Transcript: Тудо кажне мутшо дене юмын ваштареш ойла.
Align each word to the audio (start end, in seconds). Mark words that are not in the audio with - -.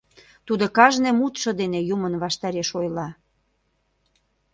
Тудо 0.47 0.65
кажне 0.77 1.11
мутшо 1.19 1.49
дене 1.59 1.79
юмын 1.93 2.13
ваштареш 2.23 2.69
ойла. 2.79 3.07